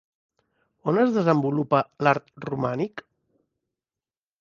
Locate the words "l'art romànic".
2.07-3.05